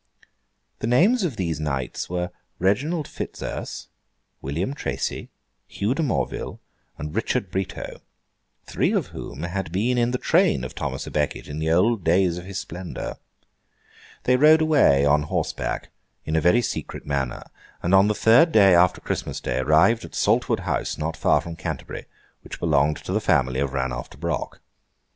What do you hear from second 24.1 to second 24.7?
Broc.